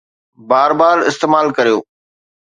[0.49, 1.77] بار بار استعمال ڪريو